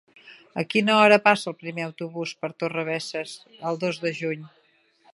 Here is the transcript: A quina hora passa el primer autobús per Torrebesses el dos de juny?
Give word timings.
A 0.61 0.63
quina 0.73 0.95
hora 1.01 1.19
passa 1.25 1.51
el 1.51 1.57
primer 1.59 1.85
autobús 1.89 2.33
per 2.41 2.51
Torrebesses 2.65 3.37
el 3.61 3.81
dos 3.87 4.05
de 4.07 4.19
juny? 4.23 4.53